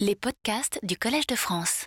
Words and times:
Les 0.00 0.16
podcasts 0.16 0.80
du 0.82 0.96
Collège 0.96 1.28
de 1.28 1.36
France. 1.36 1.86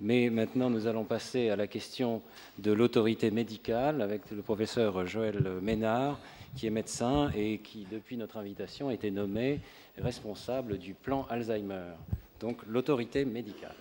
Mais 0.00 0.30
maintenant, 0.30 0.70
nous 0.70 0.86
allons 0.86 1.02
passer 1.02 1.50
à 1.50 1.56
la 1.56 1.66
question 1.66 2.22
de 2.60 2.70
l'autorité 2.70 3.32
médicale 3.32 4.00
avec 4.00 4.30
le 4.30 4.42
professeur 4.42 5.04
Joël 5.08 5.42
Ménard, 5.60 6.20
qui 6.54 6.68
est 6.68 6.70
médecin 6.70 7.32
et 7.36 7.58
qui, 7.58 7.84
depuis 7.90 8.16
notre 8.16 8.36
invitation, 8.36 8.90
a 8.90 8.94
été 8.94 9.10
nommé 9.10 9.58
responsable 10.00 10.78
du 10.78 10.94
plan 10.94 11.26
Alzheimer. 11.28 11.94
Donc, 12.38 12.58
l'autorité 12.68 13.24
médicale. 13.24 13.74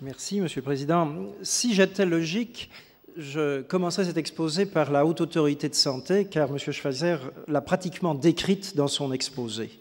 Merci, 0.00 0.40
Monsieur 0.40 0.62
le 0.62 0.64
Président. 0.64 1.14
Si 1.42 1.74
j'étais 1.74 2.06
logique, 2.06 2.70
je 3.18 3.60
commencerai 3.60 4.06
cet 4.06 4.16
exposé 4.16 4.64
par 4.64 4.90
la 4.90 5.04
haute 5.04 5.20
autorité 5.20 5.68
de 5.68 5.74
santé, 5.74 6.24
car 6.24 6.48
M. 6.48 6.56
Schweizer 6.56 7.30
l'a 7.48 7.60
pratiquement 7.60 8.14
décrite 8.14 8.76
dans 8.76 8.88
son 8.88 9.12
exposé. 9.12 9.78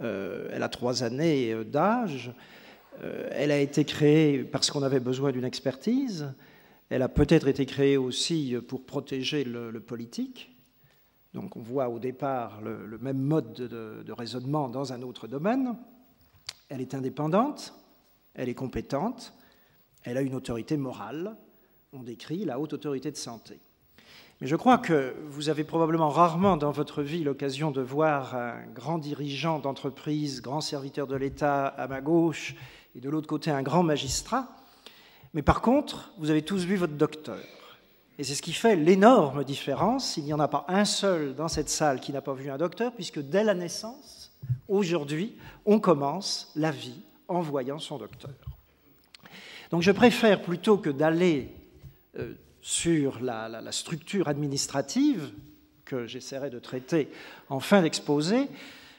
Euh, 0.00 0.48
elle 0.52 0.62
a 0.62 0.68
trois 0.68 1.02
années 1.02 1.54
d'âge. 1.64 2.32
Euh, 3.02 3.28
elle 3.32 3.50
a 3.50 3.58
été 3.58 3.84
créée 3.84 4.44
parce 4.44 4.70
qu'on 4.70 4.82
avait 4.82 5.00
besoin 5.00 5.32
d'une 5.32 5.44
expertise. 5.44 6.32
Elle 6.90 7.02
a 7.02 7.08
peut-être 7.08 7.48
été 7.48 7.66
créée 7.66 7.96
aussi 7.96 8.56
pour 8.68 8.84
protéger 8.84 9.44
le, 9.44 9.80
politique. 9.80 10.50
Donc 11.32 11.56
on 11.56 11.60
voit 11.60 11.88
au 11.88 11.98
départ 11.98 12.60
le, 12.60 12.98
même 12.98 13.18
mode 13.18 13.52
de, 13.54 14.12
raisonnement 14.12 14.68
dans 14.68 14.92
un 14.92 15.02
autre 15.02 15.26
domaine. 15.26 15.76
Elle 16.68 16.80
est 16.80 16.94
indépendante, 16.94 17.74
elle 18.34 18.48
est 18.48 18.54
compétente, 18.54 19.34
elle 20.04 20.16
a 20.16 20.22
une 20.22 20.34
autorité 20.34 20.76
morale. 20.76 21.36
On 21.92 22.02
décrit 22.02 22.44
la 22.44 22.58
haute 22.58 22.74
autorité 22.74 23.10
de 23.10 23.16
santé. 23.16 23.58
Mais 24.40 24.46
je 24.46 24.56
crois 24.56 24.78
que 24.78 25.14
vous 25.28 25.48
avez 25.48 25.64
probablement 25.64 26.08
rarement 26.08 26.56
dans 26.56 26.72
votre 26.72 27.02
vie 27.02 27.22
l'occasion 27.22 27.70
de 27.70 27.80
voir 27.80 28.34
un 28.34 28.66
grand 28.74 28.98
dirigeant 28.98 29.58
d'entreprise, 29.58 30.42
grand 30.42 30.60
serviteur 30.60 31.06
de 31.06 31.16
l'État 31.16 31.66
à 31.66 31.86
ma 31.86 32.00
gauche 32.00 32.54
et 32.96 33.00
de 33.00 33.08
l'autre 33.08 33.28
côté 33.28 33.50
un 33.50 33.62
grand 33.62 33.82
magistrat. 33.82 34.48
Mais 35.34 35.42
par 35.42 35.60
contre, 35.60 36.12
vous 36.18 36.30
avez 36.30 36.42
tous 36.42 36.64
vu 36.64 36.76
votre 36.76 36.94
docteur. 36.94 37.38
Et 38.18 38.24
c'est 38.24 38.34
ce 38.34 38.42
qui 38.42 38.52
fait 38.52 38.76
l'énorme 38.76 39.42
différence. 39.44 40.16
Il 40.16 40.24
n'y 40.24 40.32
en 40.32 40.40
a 40.40 40.48
pas 40.48 40.64
un 40.68 40.84
seul 40.84 41.34
dans 41.34 41.48
cette 41.48 41.68
salle 41.68 42.00
qui 42.00 42.12
n'a 42.12 42.20
pas 42.20 42.34
vu 42.34 42.50
un 42.50 42.56
docteur, 42.56 42.92
puisque 42.92 43.20
dès 43.20 43.42
la 43.42 43.54
naissance, 43.54 44.32
aujourd'hui, 44.68 45.36
on 45.66 45.80
commence 45.80 46.52
la 46.54 46.70
vie 46.70 47.00
en 47.26 47.40
voyant 47.40 47.78
son 47.78 47.98
docteur. 47.98 48.30
Donc 49.70 49.82
je 49.82 49.90
préfère 49.90 50.42
plutôt 50.42 50.76
que 50.76 50.90
d'aller 50.90 51.50
euh, 52.18 52.34
sur 52.64 53.20
la, 53.20 53.60
structure 53.72 54.26
administrative 54.26 55.34
que 55.84 56.06
j'essaierai 56.06 56.48
de 56.48 56.58
traiter 56.58 57.10
en 57.50 57.60
fin 57.60 57.82
d'exposé, 57.82 58.48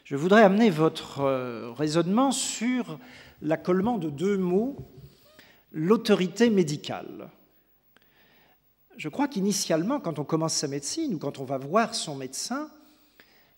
je 0.04 0.16
voudrais 0.16 0.44
amener 0.44 0.70
votre 0.70 1.22
euh, 1.22 1.72
raisonnement 1.72 2.32
sur 2.32 3.00
l'accollement 3.42 3.98
de 3.98 4.12
deux 4.12 4.38
mots, 4.38 4.78
l'autorité 5.72 6.52
médicale. 6.52 7.32
Je 8.98 9.10
crois 9.10 9.28
qu'initialement, 9.28 10.00
quand 10.00 10.20
on 10.20 10.26
commence 10.26 10.54
sa 10.54 10.68
médecine 10.68 11.16
ou 11.16 11.18
quand 11.18 11.40
on 11.40 11.44
va 11.44 11.58
voir 11.58 11.96
son 11.96 12.16
médecin, 12.16 12.70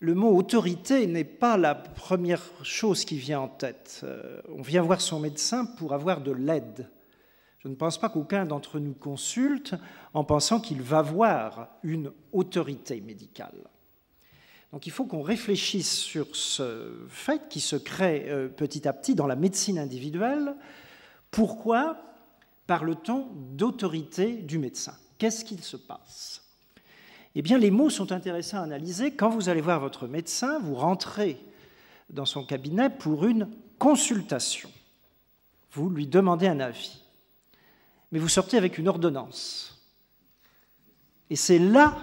le 0.00 0.14
mot 0.14 0.34
autorité 0.34 1.06
n'est 1.06 1.22
pas 1.22 1.58
la 1.58 1.74
première 1.74 2.42
chose 2.62 3.04
qui 3.04 3.18
vient 3.18 3.40
en 3.40 3.48
tête. 3.48 4.00
Euh, 4.04 4.40
on 4.56 4.62
vient 4.62 4.80
voir 4.80 5.02
son 5.02 5.20
médecin 5.20 5.66
pour 5.66 5.92
avoir 5.92 6.22
de 6.22 6.32
l'aide 6.32 6.88
je 7.68 7.72
ne 7.72 7.76
pense 7.76 7.98
pas 7.98 8.08
qu'aucun 8.08 8.46
d'entre 8.46 8.78
nous 8.78 8.94
consulte 8.94 9.74
en 10.14 10.24
pensant 10.24 10.58
qu'il 10.58 10.80
va 10.80 11.02
voir 11.02 11.68
une 11.82 12.10
autorité 12.32 12.98
médicale. 13.02 13.68
Donc 14.72 14.86
il 14.86 14.90
faut 14.90 15.04
qu'on 15.04 15.20
réfléchisse 15.20 15.92
sur 15.92 16.34
ce 16.34 16.94
fait 17.10 17.42
qui 17.50 17.60
se 17.60 17.76
crée 17.76 18.24
euh, 18.30 18.48
petit 18.48 18.88
à 18.88 18.94
petit 18.94 19.14
dans 19.14 19.26
la 19.26 19.36
médecine 19.36 19.78
individuelle. 19.78 20.54
Pourquoi 21.30 21.98
parle-t-on 22.66 23.28
d'autorité 23.50 24.32
du 24.32 24.56
médecin? 24.56 24.94
Qu'est-ce 25.18 25.44
qu'il 25.44 25.62
se 25.62 25.76
passe? 25.76 26.42
Eh 27.34 27.42
bien, 27.42 27.58
les 27.58 27.70
mots 27.70 27.90
sont 27.90 28.12
intéressants 28.12 28.60
à 28.60 28.62
analyser. 28.62 29.10
Quand 29.10 29.28
vous 29.28 29.50
allez 29.50 29.60
voir 29.60 29.78
votre 29.78 30.06
médecin, 30.06 30.58
vous 30.60 30.74
rentrez 30.74 31.38
dans 32.08 32.24
son 32.24 32.46
cabinet 32.46 32.88
pour 32.88 33.26
une 33.26 33.46
consultation. 33.78 34.70
Vous 35.72 35.90
lui 35.90 36.06
demandez 36.06 36.48
un 36.48 36.60
avis 36.60 37.02
mais 38.12 38.18
vous 38.18 38.28
sortez 38.28 38.56
avec 38.56 38.78
une 38.78 38.88
ordonnance. 38.88 39.78
Et 41.30 41.36
c'est 41.36 41.58
là 41.58 41.96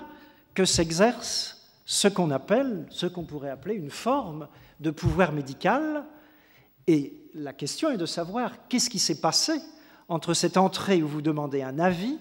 que 0.53 0.65
s'exerce 0.65 1.69
ce 1.85 2.07
qu'on 2.07 2.31
appelle, 2.31 2.85
ce 2.89 3.05
qu'on 3.05 3.23
pourrait 3.23 3.49
appeler 3.49 3.75
une 3.75 3.89
forme 3.89 4.47
de 4.79 4.91
pouvoir 4.91 5.31
médical. 5.31 6.05
Et 6.87 7.13
la 7.33 7.53
question 7.53 7.91
est 7.91 7.97
de 7.97 8.05
savoir 8.05 8.67
qu'est-ce 8.67 8.89
qui 8.89 8.99
s'est 8.99 9.21
passé 9.21 9.53
entre 10.07 10.33
cette 10.33 10.57
entrée 10.57 11.01
où 11.01 11.07
vous 11.07 11.21
demandez 11.21 11.61
un 11.63 11.79
avis 11.79 12.17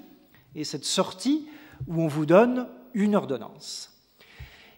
et 0.55 0.65
cette 0.65 0.85
sortie 0.85 1.49
où 1.87 2.03
on 2.03 2.09
vous 2.09 2.27
donne 2.27 2.69
une 2.95 3.15
ordonnance. 3.17 3.91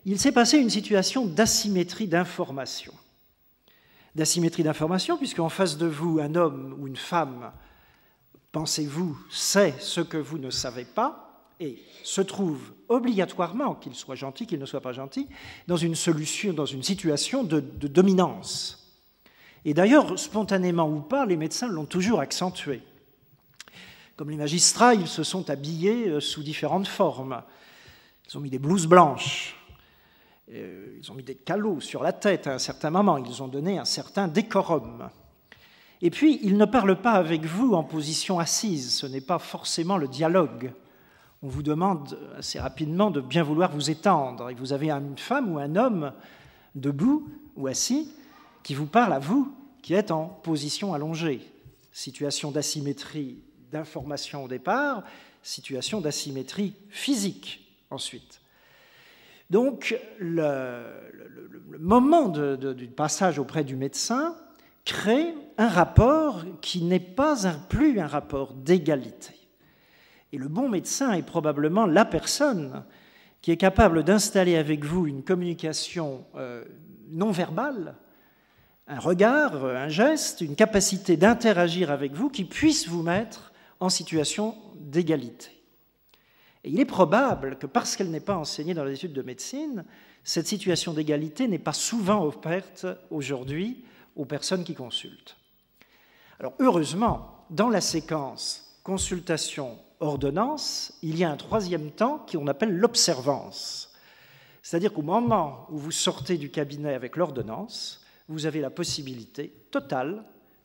Il 0.05 0.19
s'est 0.19 0.33
passé 0.33 0.59
une 0.59 0.71
situation 0.71 1.27
d'asymétrie 1.27 2.07
d'information. 2.07 2.93
D'asymétrie 4.15 4.63
d'information, 4.63 5.19
puisqu'en 5.19 5.49
face 5.49 5.77
de 5.77 5.87
vous, 5.87 6.21
un 6.21 6.35
homme 6.37 6.77
ou 6.79 6.87
une 6.87 6.97
femme 6.97 7.53
pensez-vous, 8.57 9.19
sait 9.29 9.75
ce 9.81 10.01
que 10.01 10.17
vous 10.17 10.39
ne 10.39 10.49
savez 10.49 10.87
pas 10.87 11.53
et 11.61 11.79
se 12.03 12.23
trouve 12.23 12.73
obligatoirement, 12.89 13.75
qu'il 13.75 13.95
soit 13.95 14.15
gentil, 14.15 14.47
qu'il 14.47 14.59
ne 14.59 14.65
soit 14.65 14.81
pas 14.81 14.95
gentil, 14.95 15.29
dans 15.67 15.77
une 15.77 15.95
solution, 15.95 16.55
dans 16.55 16.65
une 16.65 16.83
situation 16.83 17.45
de, 17.45 17.61
dominance. 17.61 18.99
Et 19.67 19.75
d'ailleurs, 19.75 20.19
spontanément 20.19 20.89
ou 20.89 21.01
pas, 21.01 21.27
les 21.27 21.37
médecins 21.37 21.69
l'ont 21.69 21.85
toujours 21.85 22.21
accentué. 22.21 22.81
Comme 24.17 24.31
les 24.31 24.39
magistrats, 24.39 24.95
ils 24.95 25.07
se 25.07 25.23
sont 25.23 25.51
habillés 25.51 26.09
euh, 26.09 26.21
sous 26.21 26.43
différentes 26.43 26.89
formes. 26.89 27.43
Ils 28.27 28.39
ont 28.39 28.41
mis 28.41 28.49
des 28.49 28.59
blouses 28.59 28.87
blanches, 28.87 29.55
euh, 30.51 30.99
ils 30.99 31.13
ont 31.13 31.15
mis 31.15 31.23
des 31.23 31.35
calots 31.35 31.81
sur 31.81 32.03
la 32.03 32.15
tête 32.15 32.47
à 32.47 32.55
un 32.55 32.59
certain 32.59 32.89
moment, 32.89 33.19
ils 33.19 33.43
ont 33.43 33.49
donné 33.49 33.77
un 33.77 33.85
certain 33.85 34.29
décorum. 34.29 35.11
Et 36.03 36.11
puis, 36.11 36.39
il 36.43 36.57
ne 36.57 36.65
parle 36.65 37.01
pas 37.01 37.13
avec 37.13 37.45
vous 37.45 37.75
en 37.75 37.83
position 37.83 38.39
assise, 38.39 38.93
ce 38.93 39.07
n'est 39.07 39.21
pas 39.21 39.39
forcément 39.39 39.97
le 39.97 40.09
dialogue. 40.09 40.73
On 41.43 41.49
vous 41.49 41.63
demande 41.63 42.19
assez 42.37 42.59
rapidement 42.59 43.11
de 43.11 43.21
bien 43.21 43.43
vouloir 43.43 43.71
vous 43.73 43.91
étendre, 43.91 44.51
et 44.51 44.55
vous 44.55 44.73
avez 44.73 44.91
une 44.91 45.17
femme 45.17 45.53
ou 45.53 45.59
un 45.59 45.77
homme 45.77 46.13
debout 46.75 47.29
ou 47.57 47.67
assis 47.67 48.11
qui 48.63 48.75
vous 48.75 48.87
parle 48.87 49.13
à 49.13 49.19
vous 49.19 49.53
qui 49.83 49.95
êtes 49.95 50.11
en 50.11 50.27
position 50.27 50.93
allongée. 50.93 51.41
Situation 51.93 52.51
d'asymétrie 52.51 53.39
d'information 53.73 54.45
au 54.45 54.49
départ, 54.49 55.03
situation 55.43 56.01
d'asymétrie 56.01 56.75
physique 56.89 57.67
ensuite. 57.91 58.41
Donc, 59.51 59.99
le, 60.19 60.83
moment 61.79 62.29
du 62.29 62.89
passage 62.89 63.39
auprès 63.39 63.65
du 63.65 63.77
médecin 63.77 64.37
crée 64.87 65.35
un 65.59 65.69
rapport 65.69 66.45
qui 66.63 66.83
n'est 66.83 66.99
pas 67.01 67.37
plus 67.69 68.01
un 68.01 68.07
rapport 68.07 68.55
d'égalité. 68.55 69.35
Et 70.33 70.39
le 70.39 70.49
bon 70.49 70.69
médecin 70.69 71.13
est 71.13 71.23
probablement 71.23 71.87
la 71.87 72.05
personne 72.07 72.85
qui 73.43 73.51
est 73.51 73.57
capable 73.57 74.05
d'installer 74.05 74.57
avec 74.57 74.85
vous 74.85 75.07
une 75.07 75.23
communication 75.23 76.25
euh, 76.37 76.65
non 77.11 77.31
verbale, 77.31 77.97
un 78.89 78.99
regard, 78.99 79.65
un 79.65 79.89
geste, 79.89 80.41
une 80.41 80.55
capacité 80.55 81.17
d'interagir 81.17 81.91
avec 81.91 82.13
vous 82.13 82.31
qui 82.31 82.45
puisse 82.45 82.89
vous 82.89 83.03
mettre 83.03 83.53
en 83.81 83.89
situation 83.89 84.57
d'égalité. 84.77 85.51
Et 86.65 86.71
il 86.71 86.81
est 86.81 86.85
probable 86.85 87.57
que 87.59 87.67
parce 87.67 87.97
qu'elle 87.97 88.11
n'est 88.11 88.21
pas 88.21 88.37
enseignée 88.37 88.75
dans 88.75 88.85
les 88.85 88.95
études 88.95 89.13
de 89.13 89.23
médecine, 89.23 89.85
cette 90.23 90.47
situation 90.47 90.93
d'égalité 90.93 91.49
n'est 91.49 91.59
pas 91.59 91.73
souvent 91.73 92.25
offerte 92.25 92.87
aujourd'hui 93.11 93.85
aux 94.17 94.25
personnes 94.25 94.65
qui 94.65 94.75
consultent. 94.75 95.37
Alors 96.41 96.55
heureusement, 96.59 97.45
dans 97.51 97.69
la 97.69 97.81
séquence 97.81 98.81
consultation-ordonnance, 98.83 100.99
il 101.03 101.19
y 101.19 101.25
a 101.25 101.31
un 101.31 101.37
troisième 101.37 101.91
temps 101.91 102.25
qu'on 102.31 102.47
appelle 102.47 102.77
l'observance. 102.77 103.93
C'est-à-dire 104.63 104.93
qu'au 104.93 105.03
moment 105.03 105.67
où 105.71 105.79
vous 105.79 105.93
sortez 105.93 106.39
du 106.39 106.51
cabinet 106.51 106.95
avec 106.95 107.17
l'ordonnance, 107.17 108.05
vous 108.29 108.47
avez 108.47 108.61
la 108.61 108.71
possibilité 108.71 109.53
totale 109.71 110.25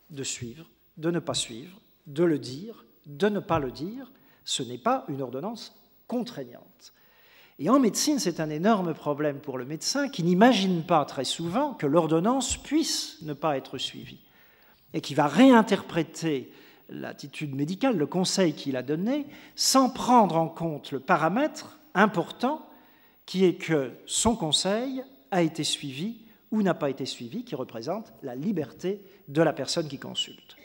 de 0.09 0.24
suivre, 0.24 0.65
de 0.97 1.12
ne 1.12 1.19
pas 1.19 1.36
suivre, 1.36 1.80
de 2.07 2.24
le 2.24 2.39
dire, 2.39 2.86
de 3.06 3.30
ne 3.30 3.39
pas 3.39 3.59
le 3.59 3.71
dire. 3.71 4.12
Ce 4.44 4.63
n'est 4.63 4.77
pas 4.77 5.06
une 5.07 5.21
ordonnance 5.21 5.75
contraignante. 6.07 6.94
Et 7.59 7.69
en 7.69 7.80
médecine, 7.80 8.19
c'est 8.19 8.39
un 8.39 8.50
énorme 8.50 8.94
problème 8.94 9.39
pour 9.39 9.57
le 9.57 9.65
médecin 9.65 10.09
qui 10.09 10.24
n'imagine 10.24 10.83
pas 10.83 11.06
très 11.06 11.25
souvent 11.25 11.74
que 11.74 11.86
l'ordonnance 11.86 12.57
puisse 12.57 13.18
ne 13.21 13.33
pas 13.33 13.57
être 13.57 13.77
suivie 13.77 14.19
et 14.94 15.01
qui 15.01 15.13
va 15.13 15.27
réinterpréter 15.27 16.51
l'attitude 16.89 17.56
médicale, 17.56 17.98
le 17.98 18.06
conseil 18.06 18.53
qu'il 18.53 18.75
a 18.75 18.83
donné, 18.83 19.25
sans 19.56 19.89
prendre 19.89 20.36
en 20.36 20.48
compte 20.48 20.92
le 20.92 21.00
paramètre 21.00 21.80
important 21.94 22.68
qui 23.25 23.45
est 23.45 23.56
que 23.56 23.92
son 24.06 24.36
conseil 24.36 25.04
a 25.31 25.42
été 25.42 25.63
suivi 25.63 26.18
ou 26.51 26.62
n'a 26.62 26.74
pas 26.74 26.89
été 26.89 27.06
suivi, 27.06 27.45
qui 27.45 27.56
représente 27.56 28.12
la 28.24 28.36
liberté 28.36 29.00
de 29.30 29.42
la 29.42 29.54
personne 29.54 29.88
qui 29.88 30.00
consulte. 30.00 30.57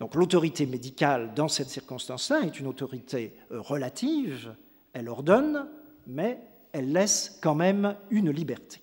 Donc 0.00 0.14
l'autorité 0.14 0.66
médicale, 0.66 1.32
dans 1.34 1.48
cette 1.48 1.70
circonstance-là, 1.70 2.40
est 2.42 2.60
une 2.60 2.66
autorité 2.66 3.34
relative, 3.50 4.54
elle 4.92 5.08
ordonne, 5.08 5.66
mais 6.08 6.40
elle 6.72 6.92
laisse 6.92 7.38
quand 7.40 7.54
même 7.54 7.94
une 8.10 8.30
liberté. 8.30 8.80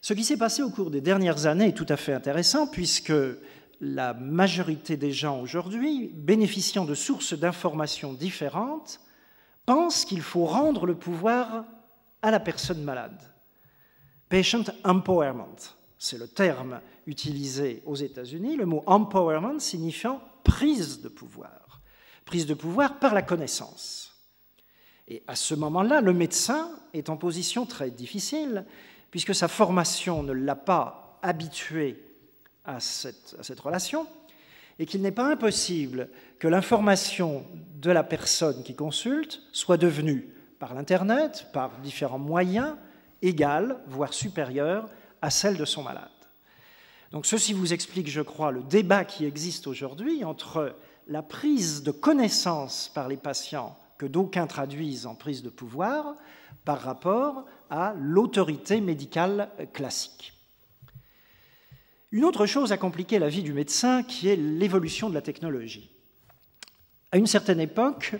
Ce 0.00 0.14
qui 0.14 0.24
s'est 0.24 0.36
passé 0.36 0.62
au 0.62 0.70
cours 0.70 0.90
des 0.90 1.00
dernières 1.00 1.46
années 1.46 1.68
est 1.68 1.76
tout 1.76 1.86
à 1.88 1.96
fait 1.96 2.12
intéressant, 2.12 2.66
puisque 2.66 3.12
la 3.80 4.14
majorité 4.14 4.96
des 4.96 5.12
gens 5.12 5.40
aujourd'hui, 5.40 6.10
bénéficiant 6.14 6.84
de 6.84 6.94
sources 6.94 7.34
d'informations 7.34 8.12
différentes, 8.12 9.00
pensent 9.66 10.04
qu'il 10.04 10.22
faut 10.22 10.44
rendre 10.44 10.86
le 10.86 10.94
pouvoir 10.94 11.64
à 12.22 12.30
la 12.30 12.40
personne 12.40 12.82
malade. 12.82 13.20
Patient 14.28 14.64
empowerment, 14.84 15.56
c'est 15.98 16.18
le 16.18 16.28
terme 16.28 16.80
utilisé 17.06 17.82
aux 17.86 17.96
États-Unis, 17.96 18.56
le 18.56 18.66
mot 18.66 18.82
empowerment 18.86 19.60
signifiant 19.60 20.20
prise 20.42 21.00
de 21.00 21.08
pouvoir, 21.08 21.80
prise 22.24 22.46
de 22.46 22.54
pouvoir 22.54 22.98
par 22.98 23.14
la 23.14 23.22
connaissance. 23.22 24.13
Et 25.08 25.22
à 25.26 25.36
ce 25.36 25.54
moment-là, 25.54 26.00
le 26.00 26.12
médecin 26.12 26.70
est 26.92 27.10
en 27.10 27.16
position 27.16 27.66
très 27.66 27.90
difficile, 27.90 28.64
puisque 29.10 29.34
sa 29.34 29.48
formation 29.48 30.22
ne 30.22 30.32
l'a 30.32 30.56
pas 30.56 31.18
habitué 31.22 32.02
à 32.64 32.80
cette, 32.80 33.60
relation, 33.60 34.06
et 34.78 34.86
qu'il 34.86 35.02
n'est 35.02 35.12
pas 35.12 35.30
impossible 35.30 36.08
que 36.38 36.48
l'information 36.48 37.44
de 37.76 37.90
la 37.90 38.02
personne 38.02 38.62
qui 38.62 38.74
consulte 38.74 39.42
soit 39.52 39.76
devenue, 39.76 40.28
par 40.58 40.74
l'Internet, 40.74 41.48
par 41.52 41.78
différents 41.82 42.18
moyens, 42.18 42.74
égale, 43.20 43.78
voire 43.86 44.14
supérieure 44.14 44.88
à 45.20 45.30
celle 45.30 45.56
de 45.56 45.64
son 45.64 45.82
malade. 45.82 46.08
Donc 47.12 47.26
ceci 47.26 47.52
vous 47.52 47.72
explique, 47.72 48.08
je 48.08 48.22
crois, 48.22 48.50
le 48.50 48.62
débat 48.62 49.04
qui 49.04 49.24
existe 49.24 49.66
aujourd'hui 49.66 50.24
entre 50.24 50.74
la 51.06 51.22
prise 51.22 51.82
de 51.82 51.90
connaissance 51.90 52.90
par 52.94 53.08
les 53.08 53.16
patients 53.16 53.76
que 53.98 54.06
d'aucuns 54.06 54.46
traduisent 54.46 55.06
en 55.06 55.14
prise 55.14 55.42
de 55.42 55.50
pouvoir 55.50 56.16
par 56.64 56.80
rapport 56.80 57.44
à 57.70 57.94
l'autorité 57.98 58.80
médicale 58.80 59.50
classique. 59.72 60.32
Une 62.12 62.24
autre 62.24 62.46
chose 62.46 62.70
a 62.70 62.76
compliqué 62.76 63.18
la 63.18 63.28
vie 63.28 63.42
du 63.42 63.52
médecin 63.52 64.02
qui 64.02 64.28
est 64.28 64.36
l'évolution 64.36 65.08
de 65.08 65.14
la 65.14 65.20
technologie. 65.22 65.90
À 67.10 67.16
une 67.16 67.26
certaine 67.26 67.60
époque, 67.60 68.14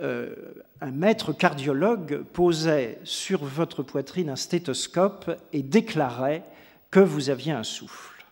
euh, 0.00 0.34
un 0.80 0.90
maître 0.90 1.32
cardiologue 1.32 2.22
posait 2.32 2.98
sur 3.04 3.44
votre 3.44 3.82
poitrine 3.82 4.30
un 4.30 4.36
stéthoscope 4.36 5.30
et 5.52 5.62
déclarait 5.62 6.44
que 6.90 7.00
vous 7.00 7.30
aviez 7.30 7.52
un 7.52 7.62
souffle. 7.62 8.24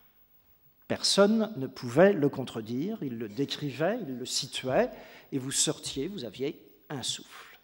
Personne 0.87 1.51
ne 1.55 1.67
pouvait 1.67 2.13
le 2.13 2.29
contredire, 2.29 2.97
il 3.01 3.17
le 3.17 3.29
décrivait, 3.29 3.97
il 4.07 4.17
le 4.17 4.25
situait, 4.25 4.89
et 5.31 5.39
vous 5.39 5.51
sortiez, 5.51 6.07
vous 6.07 6.25
aviez 6.25 6.59
un 6.91 7.03
souffle. 7.03 7.59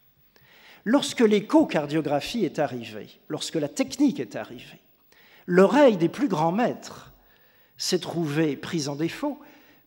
Lorsque 0.83 1.21
l'échocardiographie 1.21 2.45
est 2.45 2.59
arrivée, 2.59 3.09
lorsque 3.27 3.56
la 3.56 3.68
technique 3.68 4.19
est 4.19 4.35
arrivée, 4.35 4.79
l'oreille 5.45 5.97
des 5.97 6.09
plus 6.09 6.27
grands 6.27 6.51
maîtres 6.51 7.12
s'est 7.77 8.00
trouvée 8.00 8.56
prise 8.56 8.89
en 8.89 8.95
défaut, 8.95 9.39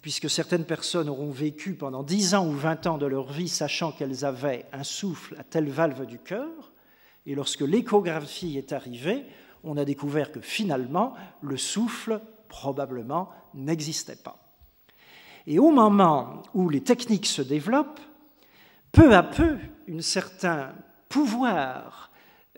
puisque 0.02 0.30
certaines 0.30 0.64
personnes 0.64 1.08
auront 1.08 1.30
vécu 1.30 1.74
pendant 1.74 2.02
10 2.02 2.34
ans 2.34 2.46
ou 2.46 2.52
20 2.52 2.86
ans 2.86 2.98
de 2.98 3.06
leur 3.06 3.32
vie 3.32 3.48
sachant 3.48 3.92
qu'elles 3.92 4.24
avaient 4.24 4.66
un 4.72 4.84
souffle 4.84 5.36
à 5.38 5.44
telle 5.44 5.68
valve 5.68 6.06
du 6.06 6.18
cœur, 6.18 6.72
et 7.26 7.34
lorsque 7.34 7.60
l'échographie 7.60 8.56
est 8.56 8.72
arrivée, 8.72 9.24
on 9.62 9.76
a 9.76 9.84
découvert 9.84 10.32
que 10.32 10.40
finalement, 10.40 11.14
le 11.42 11.56
souffle 11.56 12.20
probablement 12.48 13.30
n'existait 13.54 14.16
pas. 14.16 14.38
Et 15.46 15.58
au 15.58 15.70
moment 15.70 16.42
où 16.54 16.68
les 16.68 16.82
techniques 16.82 17.26
se 17.26 17.42
développent, 17.42 18.00
peu 18.92 19.14
à 19.14 19.22
peu, 19.22 19.56
un 19.90 20.00
certain 20.00 20.72
pouvoir 21.08 22.10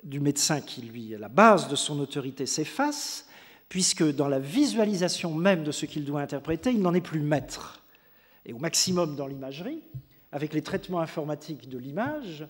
du 0.03 0.21
médecin 0.21 0.61
qui, 0.61 0.83
lui, 0.83 1.15
à 1.15 1.19
la 1.19 1.29
base 1.29 1.69
de 1.69 1.77
son 1.77 2.01
autorité, 2.01 2.47
s'efface, 2.47 3.27
puisque 3.69 4.05
dans 4.15 4.29
la 4.29 4.39
visualisation 4.39 5.35
même 5.35 5.65
de 5.65 5.73
ce 5.73 5.87
qu'il 5.87 6.05
doit 6.05 6.21
interpréter, 6.21 6.71
il 6.71 6.81
n'en 6.81 6.95
est 6.95 7.01
plus 7.01 7.21
maître. 7.21 7.83
Et 8.45 8.53
au 8.53 8.59
maximum 8.59 9.17
dans 9.17 9.27
l'imagerie, 9.27 9.83
avec 10.33 10.53
les 10.53 10.63
traitements 10.63 11.01
informatiques 11.01 11.69
de 11.69 11.79
l'image, 11.79 12.45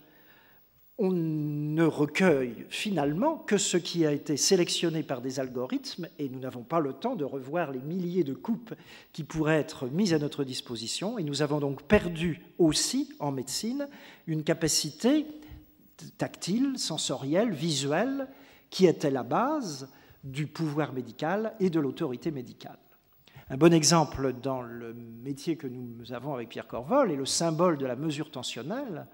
on 0.99 1.11
ne 1.11 1.83
recueille 1.83 2.65
finalement 2.69 3.37
que 3.37 3.57
ce 3.57 3.77
qui 3.77 4.05
a 4.05 4.11
été 4.11 4.37
sélectionné 4.37 5.01
par 5.01 5.21
des 5.21 5.39
algorithmes 5.39 6.07
et 6.19 6.29
nous 6.29 6.39
n'avons 6.39 6.61
pas 6.63 6.79
le 6.79 6.93
temps 6.93 7.15
de 7.15 7.25
revoir 7.25 7.71
les 7.71 7.79
milliers 7.79 8.23
de 8.23 8.33
coupes 8.33 8.75
qui 9.11 9.23
pourraient 9.23 9.59
être 9.59 9.87
mises 9.87 10.13
à 10.13 10.19
notre 10.19 10.43
disposition 10.43 11.17
et 11.17 11.23
nous 11.23 11.41
avons 11.41 11.59
donc 11.59 11.83
perdu 11.83 12.41
aussi 12.59 13.11
en 13.19 13.31
médecine 13.31 13.87
une 14.27 14.43
capacité 14.43 15.25
tactile, 16.17 16.77
sensorielle, 16.77 17.51
visuelle 17.51 18.27
qui 18.69 18.85
était 18.85 19.11
la 19.11 19.23
base 19.23 19.89
du 20.23 20.45
pouvoir 20.45 20.93
médical 20.93 21.53
et 21.59 21.69
de 21.69 21.79
l'autorité 21.79 22.29
médicale. 22.29 22.77
Un 23.49 23.57
bon 23.57 23.73
exemple 23.73 24.33
dans 24.41 24.61
le 24.61 24.93
métier 24.93 25.57
que 25.57 25.67
nous 25.67 26.13
avons 26.13 26.33
avec 26.33 26.49
Pierre 26.49 26.67
Corvol 26.67 27.11
est 27.11 27.15
le 27.15 27.25
symbole 27.25 27.77
de 27.77 27.85
la 27.85 27.95
mesure 27.95 28.31
tensionnelle 28.31 29.07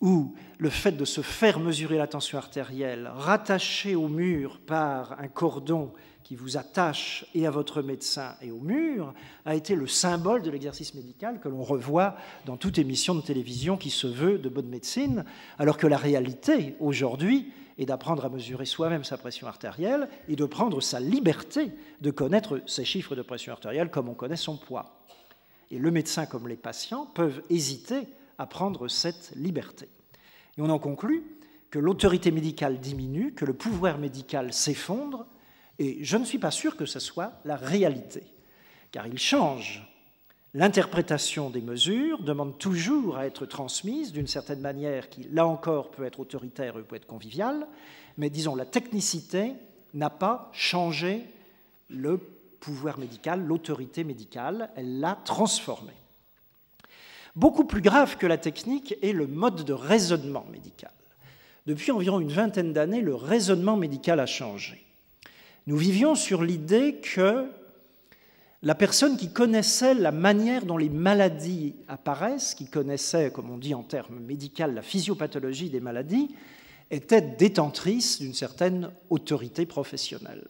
où 0.00 0.34
le 0.58 0.70
fait 0.70 0.92
de 0.92 1.04
se 1.04 1.20
faire 1.20 1.58
mesurer 1.58 1.96
la 1.96 2.06
tension 2.06 2.38
artérielle, 2.38 3.10
rattaché 3.14 3.94
au 3.94 4.08
mur 4.08 4.60
par 4.66 5.18
un 5.20 5.28
cordon 5.28 5.92
qui 6.22 6.34
vous 6.34 6.56
attache 6.56 7.24
et 7.34 7.46
à 7.46 7.52
votre 7.52 7.82
médecin 7.82 8.34
et 8.42 8.50
au 8.50 8.58
mur, 8.58 9.14
a 9.44 9.54
été 9.54 9.76
le 9.76 9.86
symbole 9.86 10.42
de 10.42 10.50
l'exercice 10.50 10.94
médical 10.94 11.38
que 11.40 11.48
l'on 11.48 11.62
revoit 11.62 12.16
dans 12.46 12.56
toute 12.56 12.78
émission 12.78 13.14
de 13.14 13.20
télévision 13.20 13.76
qui 13.76 13.90
se 13.90 14.08
veut 14.08 14.38
de 14.38 14.48
bonne 14.48 14.68
médecine, 14.68 15.24
alors 15.58 15.76
que 15.76 15.86
la 15.86 15.96
réalité 15.96 16.74
aujourd'hui 16.80 17.52
est 17.78 17.86
d'apprendre 17.86 18.24
à 18.24 18.28
mesurer 18.28 18.66
soi-même 18.66 19.04
sa 19.04 19.18
pression 19.18 19.46
artérielle 19.46 20.08
et 20.28 20.34
de 20.34 20.44
prendre 20.46 20.80
sa 20.80 20.98
liberté 20.98 21.70
de 22.00 22.10
connaître 22.10 22.60
ses 22.66 22.84
chiffres 22.84 23.14
de 23.14 23.22
pression 23.22 23.52
artérielle 23.52 23.90
comme 23.90 24.08
on 24.08 24.14
connaît 24.14 24.36
son 24.36 24.56
poids. 24.56 24.98
Et 25.70 25.78
le 25.78 25.90
médecin 25.92 26.26
comme 26.26 26.48
les 26.48 26.56
patients 26.56 27.06
peuvent 27.06 27.42
hésiter 27.50 28.08
à 28.38 28.46
prendre 28.46 28.88
cette 28.88 29.32
liberté. 29.36 29.88
Et 30.56 30.62
on 30.62 30.70
en 30.70 30.78
conclut 30.78 31.24
que 31.70 31.78
l'autorité 31.78 32.30
médicale 32.30 32.80
diminue, 32.80 33.32
que 33.34 33.44
le 33.44 33.52
pouvoir 33.52 33.98
médical 33.98 34.52
s'effondre, 34.52 35.26
et 35.78 36.02
je 36.02 36.16
ne 36.16 36.24
suis 36.24 36.38
pas 36.38 36.50
sûr 36.50 36.76
que 36.76 36.86
ce 36.86 37.00
soit 37.00 37.32
la 37.44 37.56
réalité, 37.56 38.22
car 38.92 39.06
il 39.06 39.18
change. 39.18 39.86
L'interprétation 40.54 41.50
des 41.50 41.60
mesures 41.60 42.22
demande 42.22 42.56
toujours 42.56 43.18
à 43.18 43.26
être 43.26 43.44
transmise 43.44 44.12
d'une 44.12 44.26
certaine 44.26 44.60
manière 44.60 45.10
qui, 45.10 45.24
là 45.30 45.46
encore, 45.46 45.90
peut 45.90 46.04
être 46.04 46.20
autoritaire 46.20 46.76
ou 46.76 46.82
peut 46.82 46.96
être 46.96 47.06
conviviale, 47.06 47.66
mais 48.16 48.30
disons, 48.30 48.54
la 48.54 48.64
technicité 48.64 49.52
n'a 49.92 50.08
pas 50.08 50.50
changé 50.54 51.24
le 51.90 52.18
pouvoir 52.60 52.98
médical, 52.98 53.44
l'autorité 53.44 54.02
médicale, 54.02 54.70
elle 54.76 55.00
l'a 55.00 55.18
transformé. 55.24 55.92
Beaucoup 57.36 57.64
plus 57.64 57.82
grave 57.82 58.16
que 58.16 58.26
la 58.26 58.38
technique 58.38 58.96
est 59.02 59.12
le 59.12 59.26
mode 59.26 59.64
de 59.64 59.74
raisonnement 59.74 60.46
médical. 60.50 60.90
Depuis 61.66 61.92
environ 61.92 62.18
une 62.18 62.32
vingtaine 62.32 62.72
d'années, 62.72 63.02
le 63.02 63.14
raisonnement 63.14 63.76
médical 63.76 64.20
a 64.20 64.26
changé. 64.26 64.82
Nous 65.66 65.76
vivions 65.76 66.14
sur 66.14 66.42
l'idée 66.42 66.96
que 67.02 67.46
la 68.62 68.74
personne 68.74 69.18
qui 69.18 69.32
connaissait 69.32 69.94
la 69.94 70.12
manière 70.12 70.64
dont 70.64 70.78
les 70.78 70.88
maladies 70.88 71.74
apparaissent, 71.88 72.54
qui 72.54 72.66
connaissait, 72.66 73.30
comme 73.30 73.50
on 73.50 73.58
dit 73.58 73.74
en 73.74 73.82
termes 73.82 74.18
médicaux, 74.20 74.66
la 74.66 74.80
physiopathologie 74.80 75.68
des 75.68 75.80
maladies, 75.80 76.34
était 76.90 77.20
détentrice 77.20 78.20
d'une 78.20 78.32
certaine 78.32 78.90
autorité 79.10 79.66
professionnelle. 79.66 80.46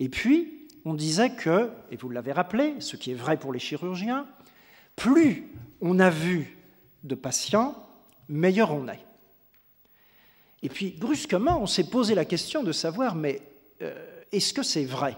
Et 0.00 0.08
puis, 0.10 0.66
on 0.84 0.94
disait 0.94 1.30
que, 1.30 1.70
et 1.90 1.96
vous 1.96 2.10
l'avez 2.10 2.32
rappelé, 2.32 2.74
ce 2.80 2.96
qui 2.96 3.12
est 3.12 3.14
vrai 3.14 3.38
pour 3.38 3.52
les 3.52 3.58
chirurgiens, 3.58 4.26
plus 4.96 5.44
on 5.86 5.98
a 5.98 6.08
vu 6.08 6.56
de 7.04 7.14
patients, 7.14 7.76
meilleur 8.28 8.72
on 8.72 8.88
est. 8.88 9.04
Et 10.62 10.70
puis, 10.70 10.96
brusquement, 10.98 11.60
on 11.60 11.66
s'est 11.66 11.90
posé 11.90 12.14
la 12.14 12.24
question 12.24 12.62
de 12.62 12.72
savoir, 12.72 13.14
mais 13.14 13.42
euh, 13.82 14.22
est-ce 14.32 14.54
que 14.54 14.62
c'est 14.62 14.86
vrai? 14.86 15.14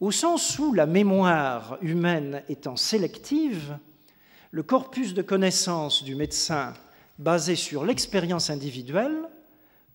Au 0.00 0.10
sens 0.10 0.58
où 0.58 0.74
la 0.74 0.84
mémoire 0.84 1.78
humaine 1.80 2.42
étant 2.50 2.76
sélective, 2.76 3.78
le 4.50 4.62
corpus 4.62 5.14
de 5.14 5.22
connaissances 5.22 6.04
du 6.04 6.14
médecin 6.14 6.74
basé 7.18 7.56
sur 7.56 7.86
l'expérience 7.86 8.50
individuelle 8.50 9.16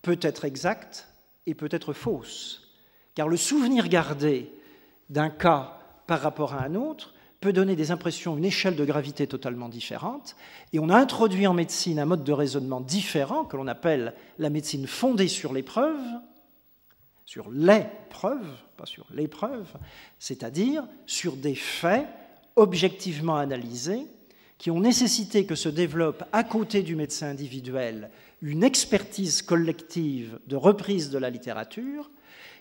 peut 0.01 0.19
être 0.19 0.45
exact 0.45 1.07
et 1.45 1.53
peut 1.53 1.69
être 1.69 1.93
fausse, 1.93 2.73
car 3.13 3.27
le 3.27 3.37
souvenir 3.37 3.87
gardé 3.87 4.51
d'un 5.11 5.29
cas 5.29 5.79
par 6.07 6.21
rapport 6.21 6.55
à 6.55 6.63
un 6.63 6.73
autre 6.73 7.13
peut 7.43 7.51
donner 7.51 7.75
des 7.75 7.91
impressions, 7.91 8.37
une 8.37 8.45
échelle 8.45 8.77
de 8.77 8.85
gravité 8.85 9.27
totalement 9.27 9.67
différente. 9.67 10.37
Et 10.71 10.79
on 10.79 10.87
a 10.87 10.95
introduit 10.95 11.45
en 11.45 11.53
médecine 11.53 11.99
un 11.99 12.05
mode 12.05 12.23
de 12.23 12.31
raisonnement 12.31 12.79
différent 12.79 13.43
que 13.43 13.57
l'on 13.57 13.67
appelle 13.67 14.13
la 14.39 14.49
médecine 14.49 14.87
fondée 14.87 15.27
sur 15.27 15.51
l'épreuve, 15.51 15.99
sur 17.25 17.51
les 17.51 17.83
preuves, 18.09 18.47
pas 18.77 18.85
sur 18.85 19.05
les 19.13 19.27
preuves, 19.27 19.73
c'est-à-dire 20.19 20.85
sur 21.05 21.35
des 21.35 21.55
faits 21.55 22.07
objectivement 22.55 23.35
analysés 23.35 24.07
qui 24.57 24.71
ont 24.71 24.79
nécessité 24.79 25.45
que 25.45 25.55
se 25.55 25.67
développe 25.67 26.23
à 26.31 26.45
côté 26.45 26.81
du 26.81 26.95
médecin 26.95 27.27
individuel 27.27 28.09
une 28.41 28.63
expertise 28.63 29.41
collective 29.41 30.39
de 30.47 30.55
reprise 30.55 31.09
de 31.09 31.17
la 31.17 31.29
littérature. 31.29 32.09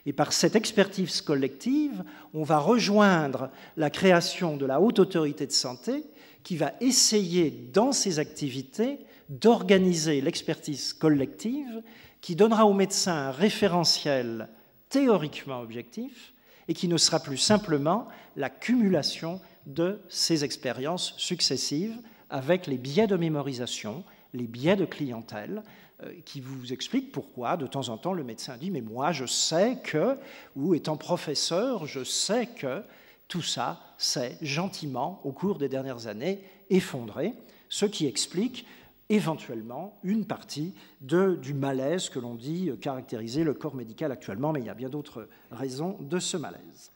Et 0.04 0.12
par 0.12 0.32
cette 0.32 0.56
expertise 0.56 1.21
collective, 1.21 2.02
on 2.35 2.42
va 2.42 2.59
rejoindre 2.59 3.50
la 3.76 3.90
création 3.90 4.56
de 4.56 4.66
la 4.66 4.80
haute 4.80 4.99
autorité 4.99 5.47
de 5.47 5.52
santé 5.52 6.04
qui 6.42 6.56
va 6.56 6.73
essayer 6.80 7.50
dans 7.73 7.92
ses 7.92 8.18
activités 8.18 8.99
d'organiser 9.28 10.21
l'expertise 10.21 10.92
collective 10.92 11.82
qui 12.21 12.37
donnera 12.37 12.66
au 12.66 12.73
médecin 12.73 13.12
un 13.12 13.30
référentiel 13.30 14.49
théoriquement 14.88 15.61
objectif 15.61 16.35
et 16.68 16.75
qui 16.75 16.88
ne 16.88 16.97
sera 16.97 17.21
plus 17.21 17.37
simplement 17.37 18.09
la 18.37 18.50
cumulation 18.50 19.40
de 19.66 20.00
ces 20.09 20.44
expériences 20.44 21.14
successives 21.16 21.97
avec 22.30 22.66
les 22.66 22.78
biais 22.78 23.06
de 23.06 23.16
mémorisation, 23.16 24.04
les 24.34 24.46
biais 24.46 24.76
de 24.76 24.84
clientèle, 24.84 25.62
euh, 26.02 26.12
qui 26.24 26.40
vous 26.40 26.72
expliquent 26.72 27.12
pourquoi 27.12 27.56
de 27.56 27.66
temps 27.66 27.88
en 27.88 27.96
temps 27.96 28.12
le 28.12 28.24
médecin 28.24 28.56
dit 28.56 28.70
mais 28.70 28.80
moi 28.80 29.12
je 29.12 29.26
sais 29.26 29.78
que, 29.84 30.16
ou 30.56 30.74
étant 30.74 30.96
professeur, 30.96 31.86
je 31.86 32.02
sais 32.02 32.46
que 32.46 32.82
tout 33.28 33.42
ça 33.42 33.80
s'est 33.98 34.36
gentiment 34.42 35.20
au 35.24 35.32
cours 35.32 35.58
des 35.58 35.68
dernières 35.68 36.06
années 36.06 36.40
effondré, 36.70 37.34
ce 37.68 37.86
qui 37.86 38.06
explique 38.06 38.66
éventuellement 39.10 39.98
une 40.02 40.24
partie 40.24 40.74
de, 41.02 41.36
du 41.36 41.54
malaise 41.54 42.08
que 42.08 42.18
l'on 42.18 42.34
dit 42.34 42.70
caractériser 42.80 43.44
le 43.44 43.54
corps 43.54 43.74
médical 43.74 44.10
actuellement, 44.10 44.52
mais 44.52 44.60
il 44.60 44.66
y 44.66 44.70
a 44.70 44.74
bien 44.74 44.88
d'autres 44.88 45.28
raisons 45.50 45.98
de 46.00 46.18
ce 46.18 46.36
malaise. 46.36 46.90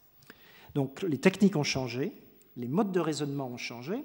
Donc 0.74 1.02
les 1.02 1.18
techniques 1.18 1.56
ont 1.56 1.62
changé, 1.62 2.12
les 2.56 2.68
modes 2.68 2.92
de 2.92 3.00
raisonnement 3.00 3.48
ont 3.48 3.58
changé. 3.58 4.02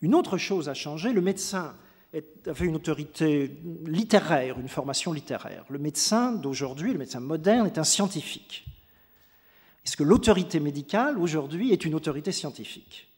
Une 0.00 0.14
autre 0.14 0.38
chose 0.38 0.68
a 0.68 0.74
changé, 0.74 1.12
le 1.12 1.20
médecin 1.20 1.74
avait 2.14 2.66
une 2.66 2.76
autorité 2.76 3.50
littéraire, 3.86 4.60
une 4.60 4.68
formation 4.68 5.12
littéraire. 5.12 5.64
Le 5.70 5.78
médecin 5.78 6.32
d'aujourd'hui, 6.32 6.92
le 6.92 6.98
médecin 6.98 7.20
moderne, 7.20 7.66
est 7.66 7.78
un 7.78 7.84
scientifique. 7.84 8.66
Est-ce 9.84 9.96
que 9.96 10.04
l'autorité 10.04 10.60
médicale, 10.60 11.18
aujourd'hui, 11.18 11.72
est 11.72 11.84
une 11.84 11.94
autorité 11.94 12.30
scientifique? 12.30 13.08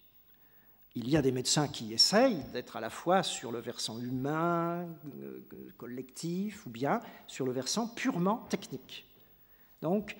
Il 0.94 1.08
y 1.08 1.16
a 1.16 1.22
des 1.22 1.32
médecins 1.32 1.66
qui 1.66 1.92
essayent 1.92 2.44
d'être 2.52 2.76
à 2.76 2.80
la 2.80 2.88
fois 2.88 3.24
sur 3.24 3.50
le 3.50 3.58
versant 3.58 3.98
humain, 3.98 4.86
euh, 5.20 5.40
collectif, 5.76 6.64
ou 6.66 6.70
bien 6.70 7.00
sur 7.26 7.44
le 7.44 7.52
versant 7.52 7.88
purement 7.88 8.46
technique. 8.48 9.04
Donc, 9.82 10.16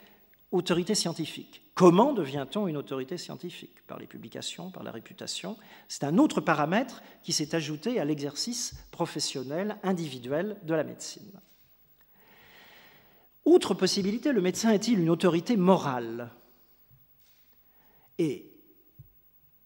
autorité 0.55 0.95
scientifique. 0.95 1.63
Comment 1.75 2.13
devient-on 2.13 2.69
une 2.69 2.77
autorité 2.77 3.19
scientifique? 3.19 3.85
Par 3.89 3.99
les 3.99 4.07
publications, 4.07 4.71
par 4.71 4.85
la 4.85 4.93
réputation. 4.93 5.57
C'est 5.89 6.05
un 6.05 6.19
autre 6.19 6.41
paramètre 6.41 7.03
qui 7.25 7.33
s'est 7.33 7.55
ajouté 7.55 7.99
à 7.99 8.05
l'exercice 8.05 8.75
professionnel 8.93 9.77
individuel 9.83 10.57
de 10.63 10.75
la 10.75 10.85
médecine. 10.85 11.41
Autre 13.45 13.75
possibilité, 13.75 14.33
le 14.33 14.41
médecin 14.41 14.71
est-il 14.71 15.01
une 15.01 15.11
autorité 15.11 15.57
morale? 15.57 16.31
Et 18.19 18.47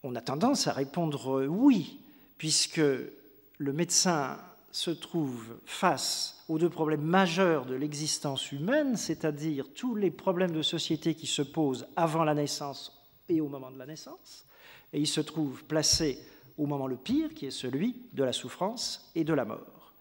on 0.02 0.16
a 0.16 0.22
tendance 0.22 0.66
à 0.66 0.72
répondre 0.72 1.46
oui, 1.46 2.00
puisque 2.38 2.78
le 2.78 3.72
médecin 3.72 4.38
se 4.70 4.90
trouve 4.90 5.58
face 5.64 6.44
aux 6.48 6.58
deux 6.58 6.68
problèmes 6.68 7.02
majeurs 7.02 7.66
de 7.66 7.74
l'existence 7.74 8.52
humaine, 8.52 8.96
c'est-à-dire 8.96 9.66
tous 9.74 9.94
les 9.94 10.10
problèmes 10.10 10.52
de 10.52 10.62
société 10.62 11.14
qui 11.14 11.26
se 11.26 11.42
posent 11.42 11.86
avant 11.96 12.24
la 12.24 12.34
naissance 12.34 12.92
et 13.28 13.40
au 13.40 13.48
moment 13.48 13.70
de 13.70 13.78
la 13.78 13.86
naissance, 13.86 14.44
et 14.92 15.00
il 15.00 15.06
se 15.06 15.20
trouve 15.20 15.64
placé 15.64 16.18
au 16.56 16.66
moment 16.66 16.86
le 16.86 16.96
pire, 16.96 17.34
qui 17.34 17.46
est 17.46 17.50
celui 17.50 17.96
de 18.12 18.24
la 18.24 18.32
souffrance 18.32 19.10
et 19.14 19.24
de 19.24 19.34
la 19.34 19.44
mort. 19.44 19.92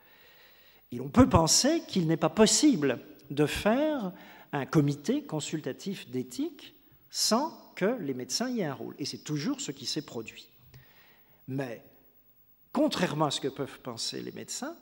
Et 0.92 0.98
l'on 0.98 1.10
peut 1.10 1.30
penser 1.30 1.84
qu'il 1.88 2.08
n'est 2.08 2.18
pas 2.18 2.30
possible 2.30 3.00
de 3.30 3.46
faire 3.46 4.12
un 4.54 4.66
comité 4.66 5.24
consultatif 5.24 6.10
d'éthique 6.10 6.74
sans 7.10 7.52
que 7.76 7.98
les 8.00 8.14
médecins 8.14 8.56
aient 8.56 8.64
un 8.64 8.74
rôle. 8.74 8.96
Et 8.98 9.06
c'est 9.06 9.24
toujours 9.24 9.62
ce 9.62 9.72
qui 9.72 9.86
s'est 9.86 10.06
produit. 10.06 10.48
Mais 11.48 11.84
contrairement 12.74 13.26
à 13.26 13.32
ce 13.32 13.42
que 13.42 13.48
peuvent 13.48 13.80
penser 13.80 14.22
les 14.22 14.32
médecins, 14.32 14.76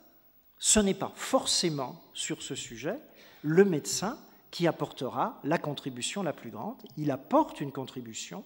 ce 0.58 0.80
n'est 0.80 0.94
pas 0.94 1.12
forcément 1.14 2.02
sur 2.14 2.42
ce 2.42 2.54
sujet 2.54 2.98
le 3.42 3.64
médecin 3.64 4.18
qui 4.50 4.66
apportera 4.66 5.40
la 5.44 5.58
contribution 5.58 6.22
la 6.22 6.32
plus 6.32 6.50
grande. 6.50 6.76
Il 6.96 7.10
apporte 7.10 7.60
une 7.60 7.72
contribution. 7.72 8.44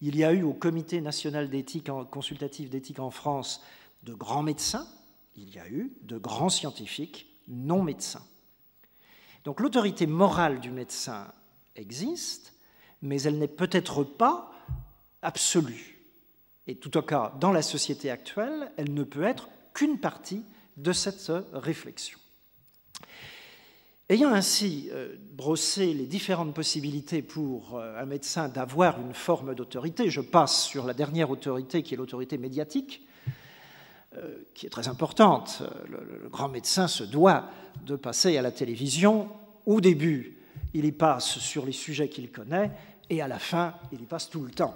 Il 0.00 0.16
y 0.16 0.24
a 0.24 0.32
eu 0.32 0.42
au 0.42 0.52
Comité 0.52 1.00
national 1.00 1.50
d'éthique 1.50 1.90
consultatif 2.10 2.70
d'éthique 2.70 3.00
en 3.00 3.10
France 3.10 3.62
de 4.04 4.14
grands 4.14 4.44
médecins, 4.44 4.86
il 5.36 5.54
y 5.54 5.58
a 5.58 5.68
eu 5.68 5.92
de 6.02 6.18
grands 6.18 6.48
scientifiques 6.48 7.26
non 7.48 7.82
médecins. 7.82 8.24
Donc 9.44 9.60
l'autorité 9.60 10.06
morale 10.06 10.60
du 10.60 10.70
médecin 10.70 11.32
existe, 11.74 12.54
mais 13.02 13.22
elle 13.22 13.38
n'est 13.38 13.48
peut-être 13.48 14.04
pas 14.04 14.52
absolue. 15.22 15.97
Et 16.68 16.76
tout 16.76 16.98
au 16.98 17.02
cas, 17.02 17.32
dans 17.40 17.50
la 17.50 17.62
société 17.62 18.10
actuelle, 18.10 18.70
elle 18.76 18.92
ne 18.92 19.02
peut 19.02 19.24
être 19.24 19.48
qu'une 19.72 19.98
partie 19.98 20.44
de 20.76 20.92
cette 20.92 21.32
réflexion. 21.54 22.18
Ayant 24.10 24.32
ainsi 24.32 24.88
euh, 24.92 25.16
brossé 25.32 25.92
les 25.92 26.06
différentes 26.06 26.54
possibilités 26.54 27.20
pour 27.22 27.76
euh, 27.76 28.00
un 28.00 28.06
médecin 28.06 28.48
d'avoir 28.48 29.00
une 29.00 29.14
forme 29.14 29.54
d'autorité, 29.54 30.10
je 30.10 30.20
passe 30.20 30.62
sur 30.62 30.86
la 30.86 30.94
dernière 30.94 31.30
autorité 31.30 31.82
qui 31.82 31.94
est 31.94 31.96
l'autorité 31.96 32.38
médiatique, 32.38 33.06
euh, 34.16 34.38
qui 34.54 34.66
est 34.66 34.70
très 34.70 34.88
importante. 34.88 35.62
Le, 35.88 36.28
grand 36.28 36.48
médecin 36.48 36.86
se 36.86 37.04
doit 37.04 37.50
de 37.84 37.96
passer 37.96 38.36
à 38.36 38.42
la 38.42 38.50
télévision. 38.50 39.28
Au 39.66 39.80
début, 39.80 40.38
il 40.74 40.84
y 40.84 40.92
passe 40.92 41.38
sur 41.38 41.64
les 41.66 41.72
sujets 41.72 42.08
qu'il 42.08 42.30
connaît, 42.30 42.70
et 43.10 43.20
à 43.20 43.28
la 43.28 43.38
fin, 43.38 43.74
il 43.92 44.02
y 44.02 44.06
passe 44.06 44.28
tout 44.28 44.42
le 44.42 44.50
temps. 44.50 44.74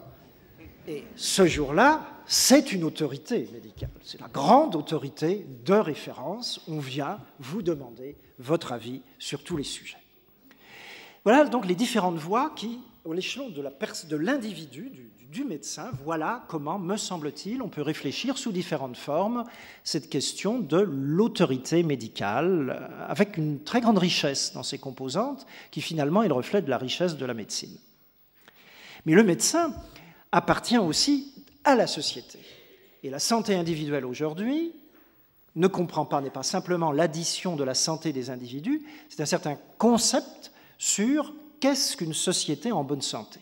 Et 0.88 1.04
ce 1.14 1.46
jour-là, 1.46 2.04
c'est 2.26 2.72
une 2.72 2.82
autorité 2.84 3.48
médicale, 3.52 3.90
c'est 4.02 4.20
la 4.20 4.28
grande 4.28 4.74
autorité 4.74 5.46
de 5.64 5.74
référence. 5.74 6.60
On 6.66 6.78
vient 6.78 7.18
vous 7.38 7.62
demander 7.62 8.16
votre 8.38 8.72
avis 8.72 9.02
sur 9.18 9.44
tous 9.44 9.56
les 9.56 9.64
sujets. 9.64 9.98
Voilà 11.24 11.44
donc 11.44 11.66
les 11.66 11.76
différentes 11.76 12.16
voies 12.16 12.52
qui, 12.56 12.80
au 13.04 13.12
l'échelon 13.12 13.48
de 13.48 14.16
l'individu, 14.16 14.90
du, 14.90 15.12
du 15.30 15.44
médecin, 15.44 15.90
voilà 16.04 16.44
comment, 16.48 16.80
me 16.80 16.96
semble-t-il, 16.96 17.62
on 17.62 17.68
peut 17.68 17.82
réfléchir 17.82 18.36
sous 18.36 18.50
différentes 18.50 18.96
formes 18.96 19.44
cette 19.84 20.10
question 20.10 20.58
de 20.58 20.78
l'autorité 20.78 21.84
médicale, 21.84 22.90
avec 23.08 23.36
une 23.36 23.62
très 23.62 23.80
grande 23.80 23.98
richesse 23.98 24.52
dans 24.52 24.64
ses 24.64 24.78
composantes, 24.78 25.46
qui 25.70 25.80
finalement 25.80 26.24
est 26.24 26.28
le 26.28 26.34
reflet 26.34 26.60
de 26.60 26.70
la 26.70 26.78
richesse 26.78 27.16
de 27.16 27.24
la 27.24 27.34
médecine. 27.34 27.78
Mais 29.06 29.14
le 29.14 29.22
médecin, 29.24 29.74
appartient 30.32 30.78
aussi 30.78 31.32
à 31.64 31.74
la 31.74 31.86
société. 31.86 32.38
Et 33.02 33.10
la 33.10 33.18
santé 33.18 33.54
individuelle 33.54 34.06
aujourd'hui 34.06 34.72
ne 35.54 35.66
comprend 35.66 36.06
pas, 36.06 36.20
n'est 36.20 36.30
pas 36.30 36.42
simplement 36.42 36.92
l'addition 36.92 37.56
de 37.56 37.64
la 37.64 37.74
santé 37.74 38.12
des 38.12 38.30
individus, 38.30 38.82
c'est 39.08 39.22
un 39.22 39.26
certain 39.26 39.58
concept 39.78 40.50
sur 40.78 41.34
qu'est-ce 41.60 41.96
qu'une 41.96 42.14
société 42.14 42.72
en 42.72 42.84
bonne 42.84 43.02
santé. 43.02 43.38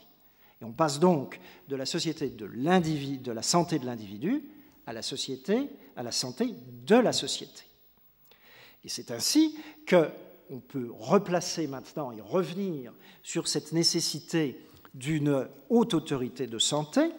Et 0.60 0.64
on 0.64 0.72
passe 0.72 0.98
donc 0.98 1.38
de 1.68 1.76
la 1.76 1.86
société 1.86 2.28
de, 2.28 2.46
de 2.46 3.32
la 3.32 3.42
santé 3.42 3.78
de 3.78 3.86
l'individu 3.86 4.42
à 4.86 4.92
la 4.92 5.02
société, 5.02 5.68
à 5.96 6.02
la 6.02 6.12
santé 6.12 6.52
de 6.86 6.96
la 6.96 7.12
société. 7.12 7.62
Et 8.84 8.88
c'est 8.88 9.10
ainsi 9.10 9.56
que 9.86 10.08
on 10.50 10.58
peut 10.58 10.90
replacer 10.98 11.68
maintenant 11.68 12.10
et 12.10 12.20
revenir 12.20 12.92
sur 13.22 13.46
cette 13.46 13.70
nécessité 13.70 14.58
d'une 14.94 15.48
haute 15.68 15.94
autorité 15.94 16.46
de 16.46 16.58
santé 16.58 17.10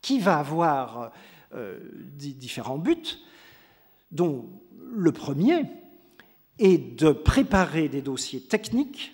qui 0.00 0.18
va 0.18 0.38
avoir 0.38 1.12
euh, 1.54 1.78
différents 2.12 2.78
buts, 2.78 3.18
dont 4.10 4.48
le 4.92 5.12
premier 5.12 5.64
est 6.58 6.98
de 6.98 7.12
préparer 7.12 7.88
des 7.88 8.02
dossiers 8.02 8.40
techniques 8.40 9.12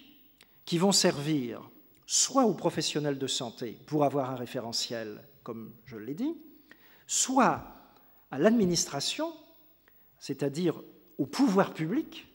qui 0.65 0.79
vont 0.79 0.93
servir 0.93 1.71
soit 2.07 2.45
aux 2.45 2.55
professionnels 2.55 3.19
de 3.19 3.27
santé 3.27 3.79
pour 3.87 4.05
avoir 4.05 4.31
un 4.31 4.37
référentiel, 4.37 5.23
comme 5.43 5.73
je 5.85 5.97
l'ai 5.97 6.15
dit, 6.15 6.35
soit 7.07 7.65
à 8.31 8.39
l'administration, 8.39 9.33
c'est-à-dire 10.19 10.81
au 11.19 11.27
pouvoir 11.27 11.75
public. 11.75 12.27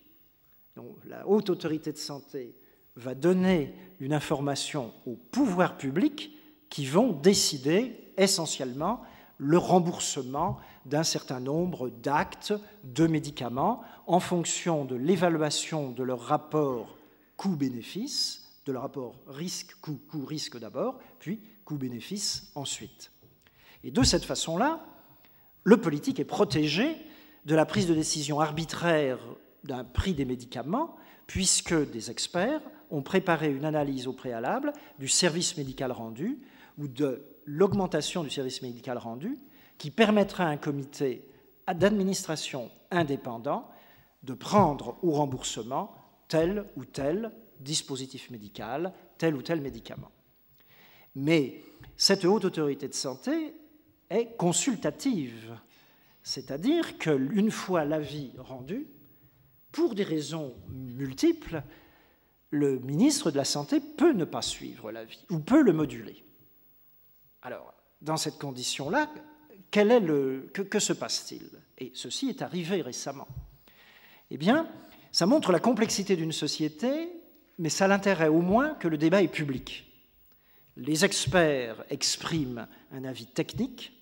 Donc, 0.76 0.96
la 1.06 1.28
haute 1.28 1.50
autorité 1.50 1.92
de 1.92 1.98
santé 1.98 2.56
va 2.96 3.16
donner 3.16 3.74
une 4.00 4.14
information 4.14 4.94
au 5.06 5.16
pouvoir 5.16 5.78
public 5.78 6.32
qui 6.70 6.86
vont 6.86 7.12
décider 7.12 7.96
essentiellement 8.18 9.02
le 9.38 9.58
remboursement 9.58 10.60
d'un 10.86 11.04
certain 11.04 11.40
nombre 11.40 11.90
d'actes 11.90 12.54
de 12.84 13.08
médicaments 13.08 13.84
en 14.08 14.20
fonction 14.20 14.86
de 14.86 14.96
l'évaluation 14.96 15.92
de 15.92 16.04
leur 16.04 16.22
rapport 16.22 16.98
coût-bénéfice, 17.38 18.44
de 18.66 18.72
le 18.72 18.80
rapport 18.80 19.16
risque-coût, 19.28 20.00
coût-risque 20.10 20.60
d'abord, 20.60 21.00
puis 21.20 21.40
coût-bénéfice 21.66 22.52
ensuite. 22.56 23.12
Et 23.84 23.92
de 23.92 24.04
cette 24.04 24.26
façon-là, 24.26 24.86
le 25.64 25.78
politique 25.78 26.20
est 26.20 26.26
protégé 26.26 26.96
de 27.46 27.56
la 27.56 27.66
prise 27.66 27.88
de 27.88 27.94
décision 27.94 28.40
arbitraire 28.40 29.20
d'un 29.64 29.84
prix 29.84 30.14
des 30.14 30.26
médicaments, 30.26 30.96
puisque 31.28 31.74
des 31.92 32.12
experts 32.12 32.62
ont 32.94 33.02
préparé 33.02 33.52
une 33.52 33.66
analyse 33.66 34.08
au 34.08 34.14
préalable 34.14 34.72
du 35.00 35.08
service 35.08 35.58
médical 35.58 35.92
rendu 35.92 36.40
ou 36.78 36.88
de 36.88 37.24
l'augmentation 37.46 38.24
du 38.24 38.30
service 38.30 38.62
médical 38.62 38.98
rendu 38.98 39.38
qui 39.80 39.90
permettra 39.90 40.46
à 40.46 40.50
un 40.50 40.58
comité 40.58 41.28
d'administration 41.68 42.70
indépendant 42.92 43.68
de 44.22 44.34
prendre 44.34 44.98
au 45.02 45.12
remboursement 45.12 45.96
tel 46.28 46.66
ou 46.76 46.86
tel 46.86 47.32
dispositif 47.60 48.30
médical, 48.30 48.94
tel 49.18 49.36
ou 49.36 49.42
tel 49.42 49.60
médicament. 49.60 50.12
Mais 51.16 51.62
cette 51.98 52.26
haute 52.26 52.46
autorité 52.46 52.88
de 52.88 52.94
santé 52.94 53.56
est 54.10 54.38
consultative, 54.38 55.58
c'est-à-dire 56.22 57.00
qu'une 57.00 57.52
fois 57.52 57.86
l'avis 57.86 58.32
rendu, 58.38 58.88
pour 59.72 59.96
des 59.96 60.04
raisons 60.04 60.54
multiples, 60.70 61.64
le 62.54 62.78
ministre 62.78 63.32
de 63.32 63.38
la 63.38 63.46
Santé 63.46 63.80
peut 63.80 64.14
ne 64.14 64.26
pas 64.26 64.44
suivre 64.44 64.92
l'avis 64.92 65.26
ou 65.32 65.40
peut 65.40 65.64
le 65.64 65.74
moduler. 65.74 66.24
Alors, 67.42 67.74
dans 68.00 68.16
cette 68.16 68.38
condition-là, 68.38 69.10
que, 69.72 70.62
que 70.62 70.80
se 70.80 70.94
passe-t-il? 70.94 71.50
Et 71.80 71.92
ceci 71.96 72.30
est 72.30 72.44
arrivé 72.44 72.84
récemment. 72.84 73.28
Eh 74.30 74.38
bien, 74.38 74.70
ça 75.12 75.26
montre 75.26 75.52
la 75.52 75.60
complexité 75.60 76.16
d'une 76.16 76.32
société, 76.32 77.10
mais 77.58 77.70
ça 77.70 77.88
l'intérêt 77.88 78.28
au 78.28 78.42
moins 78.42 78.76
que 78.76 78.88
le 78.88 79.00
débat 79.00 79.24
est 79.24 79.28
public. 79.28 79.92
Les 80.78 81.04
experts 81.06 81.84
expriment 81.90 82.68
un 82.92 83.04
avis 83.04 83.26
technique, 83.26 83.94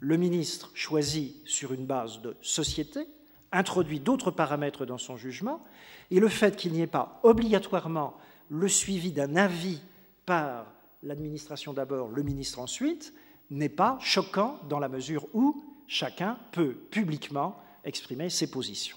le 0.00 0.16
ministre 0.16 0.72
choisit 0.74 1.46
sur 1.46 1.72
une 1.72 1.86
base 1.86 2.20
de 2.22 2.36
société, 2.40 3.06
introduit 3.52 4.00
d'autres 4.00 4.30
paramètres 4.30 4.86
dans 4.86 4.98
son 4.98 5.16
jugement, 5.16 5.62
et 6.10 6.20
le 6.20 6.28
fait 6.28 6.56
qu'il 6.56 6.72
n'y 6.72 6.82
ait 6.82 6.86
pas 6.86 7.20
obligatoirement 7.22 8.14
le 8.48 8.68
suivi 8.68 9.12
d'un 9.12 9.36
avis 9.36 9.80
par 10.26 10.66
l'administration 11.02 11.72
d'abord, 11.72 12.08
le 12.08 12.22
ministre 12.22 12.58
ensuite, 12.58 13.12
n'est 13.50 13.68
pas 13.68 13.98
choquant 14.00 14.60
dans 14.68 14.78
la 14.78 14.88
mesure 14.88 15.26
où 15.32 15.64
chacun 15.86 16.38
peut 16.52 16.74
publiquement 16.90 17.56
exprimer 17.84 18.30
ses 18.30 18.50
positions. 18.50 18.96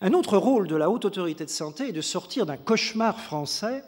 Un 0.00 0.14
autre 0.14 0.38
rôle 0.38 0.66
de 0.66 0.76
la 0.76 0.88
haute 0.88 1.04
autorité 1.04 1.44
de 1.44 1.50
santé 1.50 1.88
est 1.88 1.92
de 1.92 2.00
sortir 2.00 2.46
d'un 2.46 2.56
cauchemar 2.56 3.20
français 3.20 3.84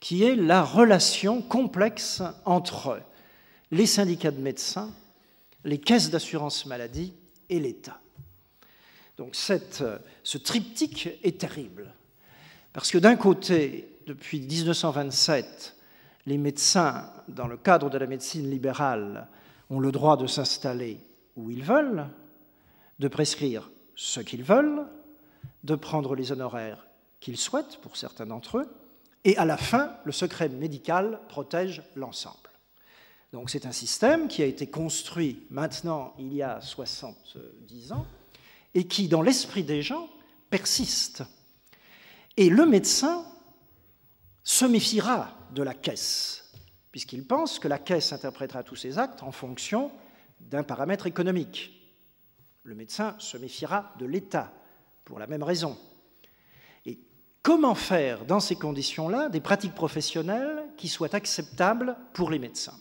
qui 0.00 0.24
est 0.24 0.34
la 0.34 0.62
relation 0.62 1.40
complexe 1.40 2.22
entre 2.44 3.00
les 3.70 3.86
syndicats 3.86 4.32
de 4.32 4.40
médecins, 4.40 4.90
les 5.64 5.78
caisses 5.78 6.10
d'assurance 6.10 6.66
maladie 6.66 7.14
et 7.48 7.60
l'État. 7.60 8.00
Donc 9.16 9.34
ce 9.34 10.38
triptyque 10.38 11.08
est 11.22 11.40
terrible, 11.40 11.92
parce 12.72 12.90
que 12.90 12.98
d'un 12.98 13.16
côté, 13.16 13.98
depuis 14.06 14.40
1927, 14.40 15.76
les 16.26 16.38
médecins, 16.38 17.10
dans 17.28 17.46
le 17.46 17.56
cadre 17.56 17.88
de 17.88 17.98
la 17.98 18.06
médecine 18.06 18.50
libérale, 18.50 19.28
ont 19.70 19.80
le 19.80 19.90
droit 19.92 20.16
de 20.16 20.26
s'installer 20.26 21.00
où 21.36 21.50
ils 21.50 21.62
veulent, 21.62 22.06
de 22.98 23.08
prescrire 23.08 23.70
ce 23.94 24.20
qu'ils 24.20 24.42
veulent, 24.42 24.86
de 25.64 25.74
prendre 25.74 26.14
les 26.14 26.32
honoraires 26.32 26.86
qu'ils 27.20 27.38
souhaitent 27.38 27.78
pour 27.78 27.96
certains 27.96 28.26
d'entre 28.26 28.58
eux, 28.58 28.68
et 29.24 29.36
à 29.38 29.44
la 29.44 29.56
fin, 29.56 29.96
le 30.04 30.12
secret 30.12 30.48
médical 30.48 31.20
protège 31.28 31.82
l'ensemble. 31.96 32.36
Donc 33.32 33.50
c'est 33.50 33.66
un 33.66 33.72
système 33.72 34.28
qui 34.28 34.42
a 34.42 34.46
été 34.46 34.68
construit 34.68 35.46
maintenant 35.50 36.14
il 36.18 36.32
y 36.32 36.42
a 36.42 36.60
70 36.60 37.92
ans 37.92 38.06
et 38.76 38.86
qui, 38.86 39.08
dans 39.08 39.22
l'esprit 39.22 39.64
des 39.64 39.80
gens, 39.80 40.06
persiste. 40.50 41.24
Et 42.36 42.50
le 42.50 42.66
médecin 42.66 43.24
se 44.44 44.66
méfiera 44.66 45.34
de 45.52 45.62
la 45.62 45.72
caisse, 45.72 46.52
puisqu'il 46.92 47.26
pense 47.26 47.58
que 47.58 47.68
la 47.68 47.78
caisse 47.78 48.12
interprétera 48.12 48.62
tous 48.62 48.76
ses 48.76 48.98
actes 48.98 49.22
en 49.22 49.32
fonction 49.32 49.90
d'un 50.40 50.62
paramètre 50.62 51.06
économique. 51.06 51.72
Le 52.64 52.74
médecin 52.74 53.16
se 53.18 53.38
méfiera 53.38 53.94
de 53.98 54.04
l'État, 54.04 54.52
pour 55.06 55.18
la 55.18 55.26
même 55.26 55.42
raison. 55.42 55.78
Et 56.84 56.98
comment 57.42 57.74
faire, 57.74 58.26
dans 58.26 58.40
ces 58.40 58.56
conditions-là, 58.56 59.30
des 59.30 59.40
pratiques 59.40 59.74
professionnelles 59.74 60.64
qui 60.76 60.88
soient 60.88 61.14
acceptables 61.14 61.96
pour 62.12 62.28
les 62.28 62.38
médecins? 62.38 62.78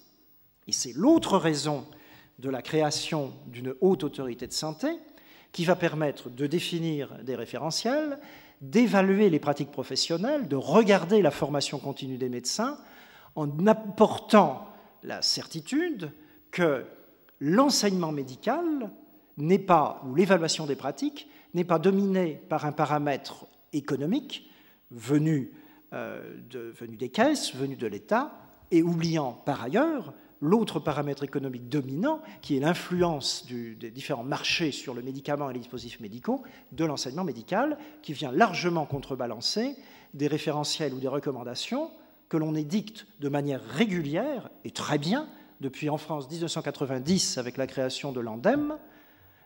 Et 0.67 0.73
c'est 0.73 0.91
l'autre 0.91 1.37
raison 1.37 1.87
de 2.39 2.49
la 2.49 2.61
création 2.61 3.31
d'une 3.47 3.75
haute 3.79 4.03
autorité 4.03 4.45
de 4.45 4.51
santé 4.51 4.89
qui 5.55 5.63
va 5.63 5.77
permettre 5.77 6.29
de 6.29 6.47
définir 6.47 7.13
des 7.23 7.33
référentiels, 7.33 8.19
d'évaluer 8.59 9.29
les 9.29 9.39
pratiques 9.39 9.71
professionnelles, 9.71 10.49
de 10.49 10.57
regarder 10.57 11.21
la 11.21 11.31
formation 11.31 11.79
continue 11.79 12.17
des 12.17 12.27
médecins 12.27 12.77
en 13.35 13.65
apportant 13.65 14.67
la 15.01 15.21
certitude 15.21 16.11
que 16.51 16.83
l'enseignement 17.39 18.11
médical 18.11 18.91
n'est 19.37 19.57
pas, 19.57 20.01
ou 20.05 20.13
l'évaluation 20.13 20.65
des 20.65 20.75
pratiques, 20.75 21.29
n'est 21.53 21.63
pas 21.63 21.79
dominé 21.79 22.41
par 22.49 22.65
un 22.65 22.73
paramètre 22.73 23.45
économique 23.71 24.51
venu, 24.91 25.53
euh, 25.93 26.35
venu 26.53 26.97
des 26.97 27.09
caisses, 27.09 27.55
venu 27.55 27.77
de 27.77 27.87
l'État, 27.87 28.33
et 28.71 28.83
oubliant 28.83 29.31
par 29.31 29.63
ailleurs 29.63 30.11
l'autre 30.41 30.79
paramètre 30.79 31.23
économique 31.23 31.69
dominant, 31.69 32.21
qui 32.41 32.57
est 32.57 32.59
l'influence 32.59 33.45
des 33.47 33.91
différents 33.91 34.23
marchés 34.23 34.71
sur 34.71 34.93
le 34.93 35.01
médicament 35.01 35.49
et 35.49 35.53
les 35.53 35.59
dispositifs 35.59 35.99
médicaux, 35.99 36.43
de 36.71 36.85
l'enseignement 36.85 37.23
médical, 37.23 37.77
qui 38.01 38.13
vient 38.13 38.31
largement 38.31 38.85
contrebalancer 38.85 39.75
des 40.13 40.27
référentiels 40.27 40.93
ou 40.93 40.99
des 40.99 41.07
recommandations 41.07 41.91
que 42.29 42.37
l'on 42.37 42.55
édicte 42.55 43.05
de 43.19 43.29
manière 43.29 43.63
régulière, 43.63 44.49
et 44.63 44.71
très 44.71 44.97
bien, 44.97 45.27
depuis 45.61 45.89
en 45.89 45.97
France 45.97 46.29
1990 46.29 47.37
avec 47.37 47.57
la 47.57 47.67
création 47.67 48.11
de 48.11 48.19
l'ANDEM, 48.19 48.77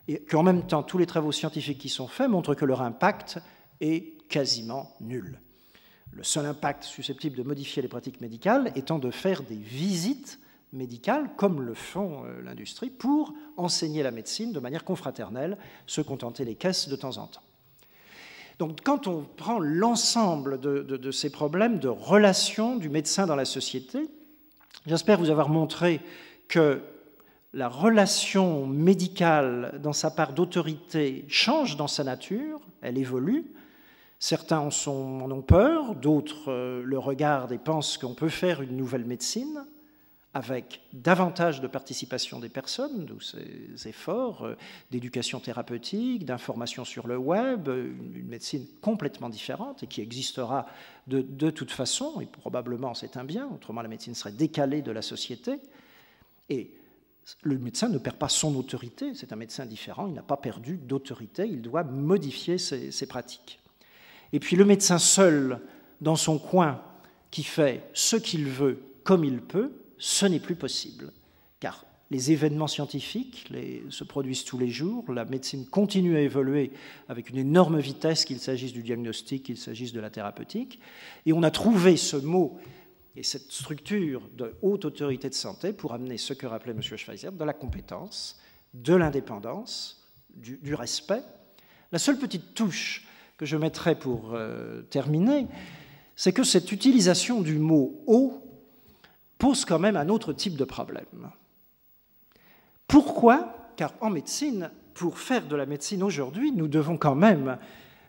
et 0.08 0.22
qu'en 0.22 0.42
même 0.42 0.66
temps 0.66 0.82
tous 0.82 0.98
les 0.98 1.06
travaux 1.06 1.32
scientifiques 1.32 1.78
qui 1.78 1.88
sont 1.88 2.08
faits 2.08 2.28
montrent 2.28 2.54
que 2.54 2.64
leur 2.64 2.82
impact 2.82 3.38
est 3.80 4.18
quasiment 4.28 4.94
nul. 5.00 5.40
Le 6.12 6.24
seul 6.24 6.46
impact 6.46 6.84
susceptible 6.84 7.36
de 7.36 7.42
modifier 7.42 7.82
les 7.82 7.88
pratiques 7.88 8.20
médicales 8.20 8.72
étant 8.74 8.98
de 8.98 9.10
faire 9.10 9.42
des 9.42 9.56
visites 9.56 10.40
médicales, 10.72 11.30
comme 11.36 11.62
le 11.62 11.74
font 11.74 12.24
euh, 12.24 12.42
l'industrie, 12.42 12.90
pour 12.90 13.34
enseigner 13.56 14.02
la 14.02 14.10
médecine 14.10 14.52
de 14.52 14.60
manière 14.60 14.84
confraternelle, 14.84 15.58
se 15.86 16.00
contenter 16.00 16.44
les 16.44 16.54
caisses 16.54 16.88
de 16.88 16.96
temps 16.96 17.18
en 17.18 17.26
temps. 17.26 17.42
Donc 18.58 18.80
quand 18.84 19.06
on 19.06 19.22
prend 19.22 19.58
l'ensemble 19.58 20.60
de, 20.60 21.10
ces 21.10 21.30
problèmes 21.30 21.78
de 21.78 21.88
relation 21.88 22.76
du 22.76 22.90
médecin 22.90 23.26
dans 23.26 23.34
la 23.34 23.46
société, 23.46 24.06
j'espère 24.86 25.18
vous 25.18 25.30
avoir 25.30 25.48
montré 25.48 26.02
que 26.46 26.82
la 27.54 27.68
relation 27.68 28.66
médicale 28.66 29.80
dans 29.82 29.94
sa 29.94 30.10
part 30.10 30.34
d'autorité 30.34 31.24
change 31.26 31.78
dans 31.78 31.88
sa 31.88 32.04
nature, 32.04 32.60
elle 32.82 32.98
évolue. 32.98 33.46
Certains 34.18 34.58
en, 34.58 34.68
en 34.86 35.30
ont 35.30 35.42
peur, 35.42 35.94
d'autres 35.94 36.52
euh, 36.52 36.82
le 36.84 36.98
regardent 36.98 37.52
et 37.52 37.58
pensent 37.58 37.96
qu'on 37.96 38.12
peut 38.12 38.28
faire 38.28 38.60
une 38.60 38.76
nouvelle 38.76 39.06
médecine 39.06 39.64
avec 40.32 40.80
davantage 40.92 41.60
de 41.60 41.66
participation 41.66 42.38
des 42.38 42.48
personnes, 42.48 43.04
d'où 43.04 43.18
ces 43.20 43.88
efforts 43.88 44.44
euh, 44.44 44.54
d'éducation 44.90 45.40
thérapeutique, 45.40 46.24
d'information 46.24 46.84
sur 46.84 47.08
le 47.08 47.16
web, 47.16 47.68
une, 47.68 48.28
médecine 48.28 48.64
complètement 48.80 49.28
différente 49.28 49.82
et 49.82 49.88
qui 49.88 50.00
existera 50.00 50.66
de, 51.08 51.20
de 51.20 51.50
toute 51.50 51.72
façon, 51.72 52.20
et 52.20 52.26
probablement 52.26 52.94
c'est 52.94 53.16
un 53.16 53.24
bien, 53.24 53.48
autrement 53.52 53.82
la 53.82 53.88
médecine 53.88 54.14
serait 54.14 54.32
décalée 54.32 54.82
de 54.82 54.92
la 54.92 55.02
société. 55.02 55.58
Et 56.48 56.70
le 57.42 57.58
médecin 57.58 57.88
ne 57.88 57.98
perd 57.98 58.16
pas 58.16 58.28
son 58.28 58.54
autorité, 58.54 59.14
c'est 59.14 59.32
un 59.32 59.36
médecin 59.36 59.66
différent, 59.66 60.06
il 60.06 60.14
n'a 60.14 60.22
pas 60.22 60.36
perdu 60.36 60.76
d'autorité, 60.76 61.44
il 61.46 61.60
doit 61.60 61.82
modifier 61.82 62.56
ses 62.58 63.06
pratiques. 63.06 63.60
Et 64.32 64.38
puis 64.38 64.56
le 64.56 64.64
médecin 64.64 64.98
seul, 64.98 65.60
dans 66.00 66.16
son 66.16 66.38
coin, 66.38 66.80
qui 67.30 67.42
fait 67.42 67.88
ce 67.94 68.16
qu'il 68.16 68.46
veut 68.46 68.82
comme 69.04 69.24
il 69.24 69.40
peut, 69.40 69.72
ce 70.00 70.26
n'est 70.26 70.40
plus 70.40 70.56
possible, 70.56 71.12
car 71.60 71.84
les 72.10 72.32
événements 72.32 72.66
scientifiques 72.66 73.52
se 73.88 74.02
produisent 74.02 74.44
tous 74.44 74.58
les 74.58 74.70
jours, 74.70 75.12
la 75.12 75.24
médecine 75.24 75.64
continue 75.66 76.16
à 76.16 76.20
évoluer 76.20 76.72
avec 77.08 77.30
une 77.30 77.38
énorme 77.38 77.78
vitesse, 77.78 78.24
qu'il 78.24 78.40
s'agisse 78.40 78.72
du 78.72 78.82
diagnostic, 78.82 79.44
qu'il 79.44 79.56
s'agisse 79.56 79.92
de 79.92 80.00
la 80.00 80.10
thérapeutique, 80.10 80.80
et 81.26 81.32
on 81.32 81.44
a 81.44 81.52
trouvé 81.52 81.96
ce 81.96 82.16
mot 82.16 82.58
et 83.14 83.22
cette 83.22 83.52
structure 83.52 84.28
de 84.36 84.54
haute 84.62 84.84
autorité 84.86 85.28
de 85.28 85.34
santé 85.34 85.72
pour 85.72 85.92
amener 85.92 86.16
ce 86.16 86.32
que 86.32 86.46
rappelait 86.46 86.72
M. 86.72 86.82
Schweizer, 86.82 87.32
de 87.32 87.44
la 87.44 87.52
compétence, 87.52 88.40
de 88.74 88.94
l'indépendance, 88.94 90.08
du, 90.34 90.74
respect. 90.74 91.22
La 91.92 91.98
seule 91.98 92.18
petite 92.18 92.54
touche 92.54 93.06
que 93.36 93.46
je 93.46 93.56
mettrai 93.56 93.94
pour 93.94 94.32
euh, 94.32 94.82
terminer, 94.82 95.46
c'est 96.16 96.32
que 96.32 96.44
cette 96.44 96.72
utilisation 96.72 97.40
du 97.40 97.58
mot 97.58 98.02
eau 98.06 98.49
pose 99.40 99.64
quand 99.64 99.80
même 99.80 99.96
un 99.96 100.08
autre 100.08 100.32
type 100.32 100.56
de 100.56 100.64
problème. 100.64 101.30
Pourquoi? 102.86 103.72
Car 103.76 103.94
en 104.00 104.10
médecine, 104.10 104.70
pour 104.94 105.18
faire 105.18 105.48
de 105.48 105.56
la 105.56 105.66
médecine 105.66 106.02
aujourd'hui, 106.04 106.52
nous 106.52 106.68
devons 106.68 106.96
quand 106.96 107.16
même 107.16 107.58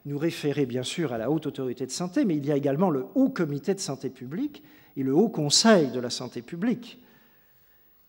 nous 0.05 0.17
référer 0.17 0.65
bien 0.65 0.83
sûr 0.83 1.13
à 1.13 1.17
la 1.17 1.31
haute 1.31 1.47
autorité 1.47 1.85
de 1.85 1.91
santé, 1.91 2.25
mais 2.25 2.35
il 2.35 2.45
y 2.45 2.51
a 2.51 2.57
également 2.57 2.89
le 2.89 3.05
haut 3.15 3.29
comité 3.29 3.73
de 3.73 3.79
santé 3.79 4.09
publique 4.09 4.61
et 4.97 5.03
le 5.03 5.15
haut 5.15 5.29
conseil 5.29 5.89
de 5.91 5.99
la 5.99 6.09
santé 6.09 6.41
publique. 6.41 7.01